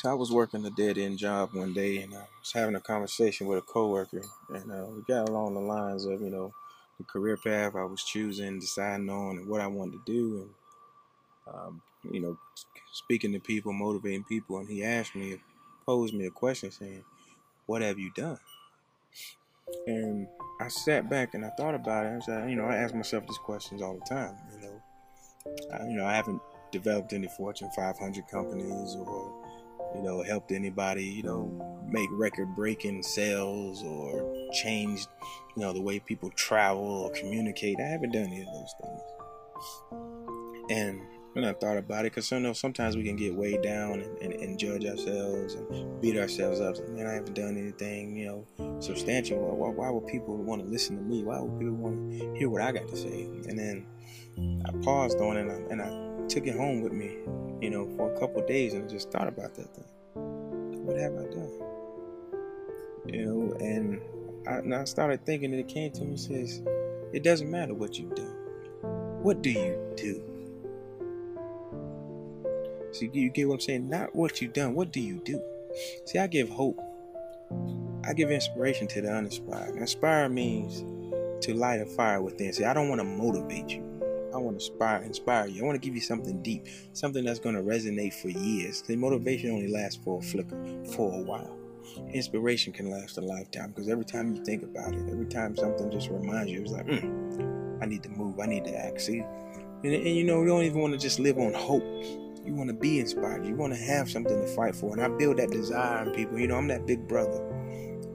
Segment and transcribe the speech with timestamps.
[0.00, 2.80] So I was working a dead end job one day, and I was having a
[2.80, 6.52] conversation with a coworker, and uh, we got along the lines of you know
[6.98, 10.48] the career path I was choosing, deciding on, and what I wanted to do,
[11.48, 11.82] and um,
[12.12, 12.38] you know
[12.92, 14.58] speaking to people, motivating people.
[14.58, 15.40] And he asked me,
[15.84, 17.02] posed me a question, saying,
[17.66, 18.38] "What have you done?"
[19.88, 20.28] And
[20.60, 22.10] I sat back and I thought about it.
[22.10, 24.36] I said, you know, I ask myself these questions all the time.
[24.54, 24.82] You know,
[25.72, 26.40] I, you know, I haven't
[26.70, 29.37] developed any Fortune 500 companies or
[29.94, 35.08] you know, helped anybody, you know, make record breaking sales or changed,
[35.56, 37.76] you know, the way people travel or communicate.
[37.80, 39.00] I haven't done any of those things.
[40.70, 41.00] And
[41.32, 44.18] when I thought about it, because you know, sometimes we can get weighed down and,
[44.18, 46.76] and, and, judge ourselves and beat ourselves up.
[46.88, 48.26] Man, I haven't done anything, you
[48.58, 49.38] know, substantial.
[49.38, 51.22] Why, why would people want to listen to me?
[51.22, 53.22] Why would people want to hear what I got to say?
[53.46, 53.86] And then
[54.36, 57.16] I paused on it and I, and I took it home with me,
[57.60, 59.84] you know, for a couple days and just thought about that thing.
[60.84, 61.52] What have I done?
[63.06, 64.00] You know, and
[64.46, 66.62] I, and I started thinking, and it came to me says,
[67.12, 68.34] it doesn't matter what you've done.
[69.22, 70.22] What do you do?
[72.92, 73.88] See, you get what I'm saying?
[73.88, 74.74] Not what you've done.
[74.74, 75.42] What do you do?
[76.04, 76.78] See, I give hope.
[78.04, 79.76] I give inspiration to the uninspired.
[79.76, 80.84] Inspire means
[81.44, 82.52] to light a fire within.
[82.52, 83.97] See, I don't want to motivate you.
[84.38, 85.62] I want to inspire, inspire you.
[85.62, 88.82] I want to give you something deep, something that's going to resonate for years.
[88.82, 90.56] The motivation only lasts for a flicker,
[90.92, 91.58] for a while.
[92.12, 95.90] Inspiration can last a lifetime because every time you think about it, every time something
[95.90, 99.00] just reminds you, it's like, mm, I need to move, I need to act.
[99.00, 101.82] See, and, and you know, you don't even want to just live on hope.
[102.44, 103.44] You want to be inspired.
[103.44, 104.92] You want to have something to fight for.
[104.92, 106.38] And I build that desire in people.
[106.38, 107.44] You know, I'm that big brother.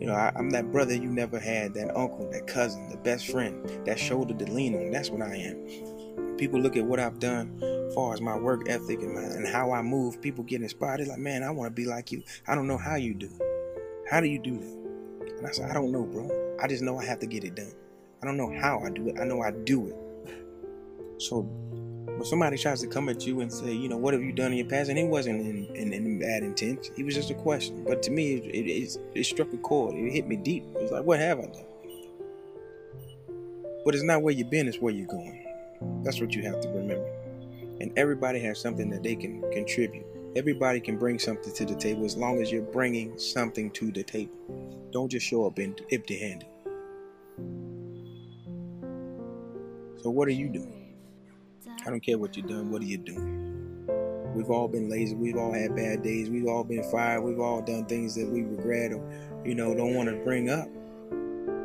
[0.00, 3.28] You know, I, am that brother you never had, that uncle, that cousin, the best
[3.28, 4.90] friend, that shoulder to lean on.
[4.90, 5.97] That's what I am
[6.36, 9.46] people look at what I've done as far as my work ethic and, my, and
[9.46, 11.00] how I move, people get inspired.
[11.00, 12.22] They're like, man, I want to be like you.
[12.46, 13.30] I don't know how you do.
[14.10, 15.38] How do you do that?
[15.38, 16.56] And I said, I don't know, bro.
[16.60, 17.72] I just know I have to get it done.
[18.22, 19.16] I don't know how I do it.
[19.20, 21.22] I know I do it.
[21.22, 24.32] So when somebody tries to come at you and say, you know, what have you
[24.32, 24.90] done in your past?
[24.90, 26.90] And it wasn't in, in, in bad intent.
[26.96, 27.84] It was just a question.
[27.84, 29.94] But to me, it, it, it, struck a chord.
[29.94, 30.64] It hit me deep.
[30.74, 31.64] It was like, what have I done?
[33.84, 35.47] But it's not where you've been, it's where you're going.
[36.02, 37.08] That's what you have to remember.
[37.80, 40.04] And everybody has something that they can contribute.
[40.36, 44.02] Everybody can bring something to the table as long as you're bringing something to the
[44.02, 44.34] table.
[44.90, 46.48] Don't just show up empty handed.
[50.02, 50.94] So, what are you doing?
[51.86, 52.70] I don't care what you're doing.
[52.70, 53.48] What are you doing?
[54.34, 55.14] We've all been lazy.
[55.14, 56.30] We've all had bad days.
[56.30, 57.22] We've all been fired.
[57.22, 59.02] We've all done things that we regret or,
[59.44, 60.68] you know, don't want to bring up.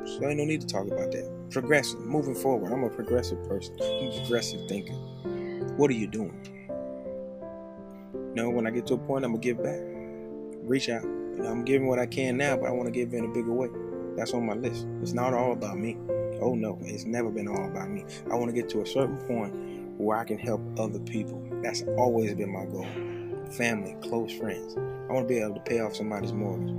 [0.06, 2.74] So, ain't no need to talk about that progressive, moving forward.
[2.74, 3.75] I'm a progressive person.
[3.81, 4.94] I'm a progressive thinker.
[5.78, 6.38] What are you doing?
[8.36, 9.80] Know, when I get to a point, I'm gonna give back.
[10.63, 11.03] Reach out.
[11.03, 13.69] I'm giving what I can now, but I want to give in a bigger way.
[14.16, 14.88] That's on my list.
[15.02, 15.97] It's not all about me.
[16.42, 18.06] Oh no, it's never been all about me.
[18.31, 19.53] I want to get to a certain point
[20.00, 21.44] where I can help other people.
[21.62, 22.88] That's always been my goal.
[23.52, 24.75] Family, close friends.
[24.75, 26.72] I want to be able to pay off somebody's mortgage.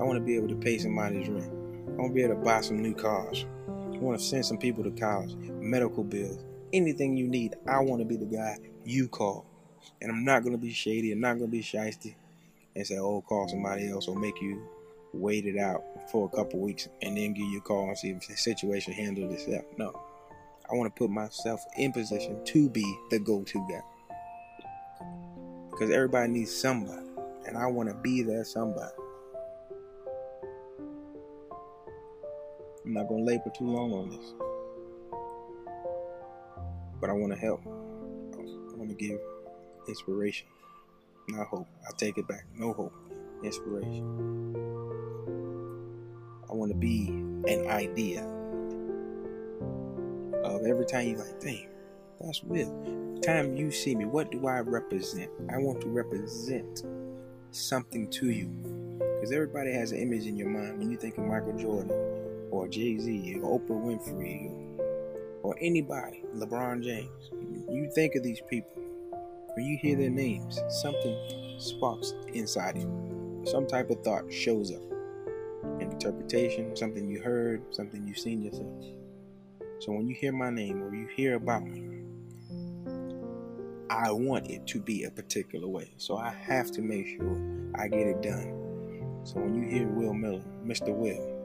[0.00, 1.59] I want to be able to pay somebody's rent.
[2.00, 3.44] I want to be able to buy some new cars.
[3.68, 7.56] I want to send some people to college, medical bills, anything you need.
[7.68, 8.56] I want to be the guy
[8.86, 9.44] you call.
[10.00, 11.12] And I'm not going to be shady.
[11.12, 12.14] I'm not going to be shisty
[12.74, 14.66] and say, oh, call somebody else or make you
[15.12, 18.08] wait it out for a couple weeks and then give you a call and see
[18.08, 19.66] if the situation handled itself.
[19.76, 19.92] No.
[20.70, 25.06] I want to put myself in position to be the go to guy.
[25.70, 27.06] Because everybody needs somebody.
[27.46, 28.94] And I want to be that somebody.
[32.84, 34.32] I'm not going to labor too long on this.
[37.00, 37.60] But I want to help.
[37.66, 39.20] I want to give
[39.88, 40.46] inspiration,
[41.28, 41.66] not hope.
[41.86, 42.46] I take it back.
[42.56, 42.94] No hope,
[43.44, 44.04] inspiration.
[46.48, 48.24] I want to be an idea
[50.44, 51.68] of every time you like, dang,
[52.20, 53.20] that's real.
[53.22, 55.30] Time you see me, what do I represent?
[55.52, 56.84] I want to represent
[57.50, 58.46] something to you.
[58.98, 61.90] Because everybody has an image in your mind when you think of Michael Jordan
[62.50, 64.50] or Jay Z or Oprah Winfrey
[65.42, 67.30] or anybody, LeBron James.
[67.70, 68.82] You think of these people.
[69.54, 71.16] When you hear their names, something
[71.58, 73.42] sparks inside you.
[73.44, 74.82] Some type of thought shows up.
[75.80, 78.84] An interpretation, something you heard, something you've seen yourself.
[79.80, 82.02] So when you hear my name or you hear about me,
[83.88, 85.92] I want it to be a particular way.
[85.96, 89.20] So I have to make sure I get it done.
[89.24, 90.94] So when you hear Will Miller, Mr.
[90.94, 91.39] Will,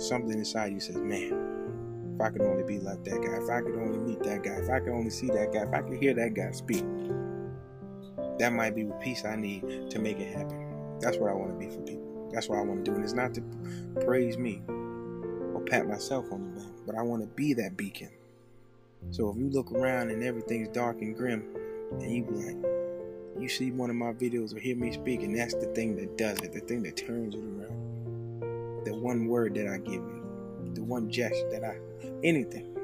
[0.00, 3.60] something inside you says, man, if I could only be like that guy, if I
[3.60, 5.98] could only meet that guy, if I could only see that guy, if I could
[5.98, 6.84] hear that guy speak,
[8.38, 10.98] that might be the peace I need to make it happen.
[11.00, 12.30] That's what I want to be for people.
[12.32, 12.94] That's what I want to do.
[12.94, 13.42] And it's not to
[14.04, 18.10] praise me or pat myself on the back, but I want to be that beacon.
[19.10, 21.44] So if you look around and everything's dark and grim,
[21.92, 22.56] and you be like,
[23.40, 26.18] you see one of my videos or hear me speak, and that's the thing that
[26.18, 27.79] does it, the thing that turns it around.
[28.84, 31.78] The one word that I give you, the one gesture that I,
[32.24, 32.76] anything.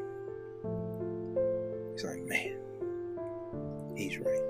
[1.94, 2.56] It's like, man,
[3.96, 4.42] he's right.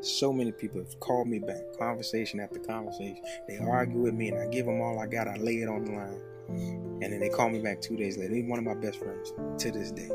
[0.00, 3.22] So many people have called me back, conversation after conversation.
[3.48, 5.28] They argue with me, and I give them all I got.
[5.28, 8.34] I lay it on the line, and then they call me back two days later.
[8.34, 9.32] He's one of my best friends
[9.62, 10.10] to this day.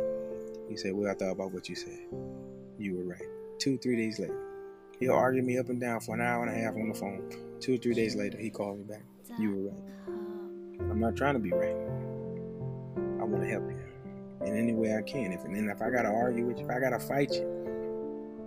[0.68, 2.00] He said, "Well, I thought about what you said.
[2.78, 3.28] You were right."
[3.58, 4.40] Two, three days later,
[5.00, 7.24] he'll argue me up and down for an hour and a half on the phone.
[7.60, 9.04] Two or three days later, he calls me back.
[9.40, 9.84] You were right.
[10.80, 11.76] I'm not trying to be right.
[13.20, 13.80] I want to help you
[14.46, 15.32] in any way I can.
[15.32, 17.44] If and then if I gotta argue with you, if I gotta fight you,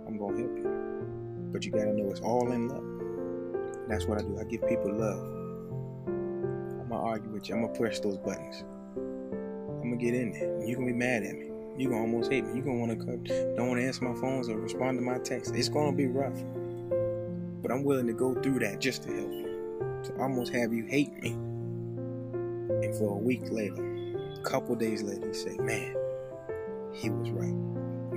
[0.07, 1.49] I'm gonna help you.
[1.51, 3.87] But you gotta know it's all in love.
[3.87, 4.37] That's what I do.
[4.39, 5.23] I give people love.
[6.07, 7.55] I'm gonna argue with you.
[7.55, 8.63] I'm gonna push those buttons.
[8.95, 10.65] I'm gonna get in there.
[10.65, 11.51] You're gonna be mad at me.
[11.77, 12.53] You're gonna almost hate me.
[12.55, 13.23] You're gonna wanna cut,
[13.55, 15.55] don't wanna answer my phones or respond to my texts.
[15.55, 16.39] It's gonna be rough.
[17.61, 19.43] But I'm willing to go through that just to help you.
[20.03, 21.37] To almost have you hate me.
[22.83, 25.95] And for a week later, a couple days later, he said, Man,
[26.93, 27.63] he was right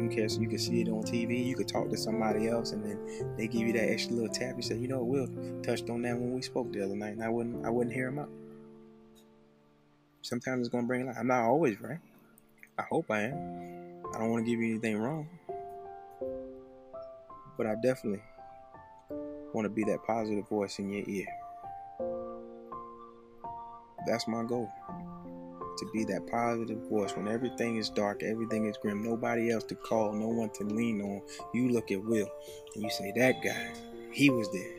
[0.09, 1.45] care so you can see it on TV.
[1.45, 4.55] You could talk to somebody else, and then they give you that extra little tap.
[4.57, 5.29] You say, you know, Will
[5.63, 8.09] touched on that when we spoke the other night, and I wouldn't, I wouldn't hear
[8.09, 8.31] him out.
[10.23, 11.17] Sometimes it's gonna bring lot.
[11.19, 11.99] I'm not always right.
[12.79, 14.03] I hope I am.
[14.15, 15.29] I don't want to give you anything wrong,
[17.57, 18.23] but I definitely
[19.53, 21.27] want to be that positive voice in your ear.
[24.06, 24.70] That's my goal
[25.76, 29.75] to be that positive voice when everything is dark, everything is grim, nobody else to
[29.75, 31.23] call, no one to lean on.
[31.53, 32.29] You look at Will
[32.75, 33.73] and you say, That guy,
[34.12, 34.76] he was there.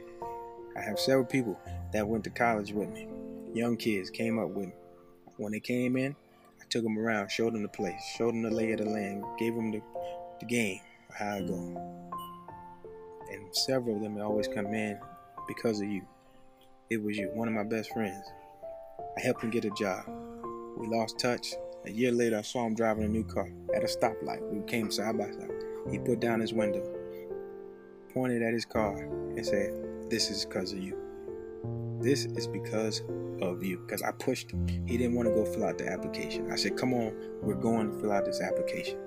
[0.75, 1.59] I have several people
[1.93, 3.07] that went to college with me,
[3.53, 4.73] young kids came up with me.
[5.37, 6.15] When they came in,
[6.59, 9.23] I took them around, showed them the place, showed them the lay of the land,
[9.37, 9.81] gave them the,
[10.39, 10.79] the game,
[11.13, 12.03] how it go.
[13.31, 14.99] And several of them always come in
[15.47, 16.01] because of you.
[16.89, 18.25] It was you, one of my best friends.
[19.17, 20.05] I helped him get a job.
[20.77, 21.55] We lost touch.
[21.85, 24.41] A year later, I saw him driving a new car at a stoplight.
[24.51, 25.49] We came side by side.
[25.89, 26.83] He put down his window,
[28.13, 29.73] pointed at his car, and said,
[30.11, 30.95] This is because of you.
[31.99, 33.01] This is because
[33.41, 33.79] of you.
[33.79, 34.67] Because I pushed him.
[34.85, 36.51] He didn't want to go fill out the application.
[36.51, 37.11] I said, Come on,
[37.41, 38.99] we're going to fill out this application.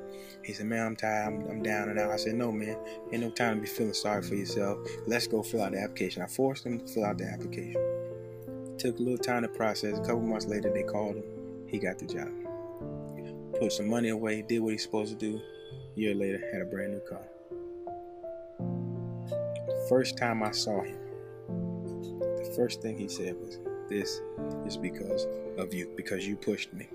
[0.43, 1.29] He said, Man, I'm tired.
[1.29, 2.11] I'm, I'm down and out.
[2.11, 2.77] I said, No, man,
[3.13, 4.79] ain't no time to be feeling sorry for yourself.
[5.07, 6.23] Let's go fill out the application.
[6.23, 7.81] I forced him to fill out the application.
[8.81, 9.99] Took a little time to process.
[9.99, 11.25] A couple months later, they called him
[11.71, 12.29] he got the job.
[13.61, 15.39] Put some money away, did what he's supposed to do.
[15.97, 17.23] A year later, had a brand new car.
[18.59, 20.99] The first time I saw him,
[21.47, 23.59] the first thing he said was,
[23.91, 24.23] This
[24.67, 25.27] is because
[25.59, 26.89] of you, because you pushed me,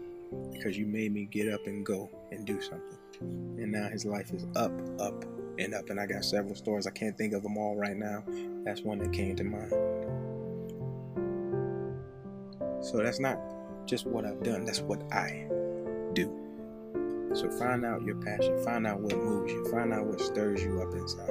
[0.53, 2.97] because you made me get up and go and do something.
[3.21, 5.23] And now his life is up, up,
[5.59, 5.91] and up.
[5.91, 6.87] And I got several stories.
[6.87, 8.23] I can't think of them all right now.
[8.63, 10.24] That's one that came to mind.
[12.81, 13.39] So that's not
[13.85, 14.65] just what I've done.
[14.65, 15.47] That's what I
[16.13, 16.41] do.
[17.33, 18.63] So find out your passion.
[18.63, 19.69] Find out what moves you.
[19.69, 21.29] Find out what stirs you up inside.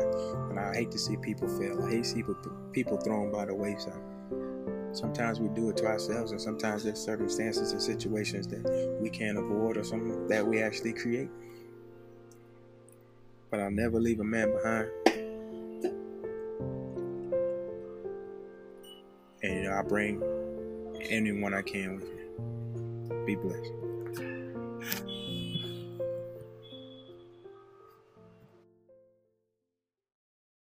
[0.51, 1.83] And I hate to see people fail.
[1.83, 2.23] I hate to see
[2.73, 4.03] people thrown by the wayside.
[4.93, 9.39] Sometimes we do it to ourselves, and sometimes there's circumstances and situations that we can't
[9.39, 11.31] avoid or something that we actually create.
[13.51, 14.89] But I'll never leave a man behind.
[19.43, 20.23] And you know, I bring
[21.09, 23.27] anyone I can with me.
[23.27, 23.94] Be blessed.